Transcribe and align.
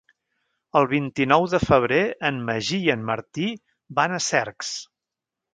El 0.79 0.87
vint-i-nou 0.93 1.45
de 1.51 1.59
febrer 1.65 1.99
en 2.31 2.41
Magí 2.49 2.81
i 2.89 2.91
en 2.97 3.07
Martí 3.13 3.47
van 4.01 4.17
a 4.19 4.23
Cercs. 4.33 4.77